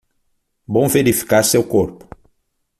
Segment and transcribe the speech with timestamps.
[0.67, 2.09] Bom verificar seu corpo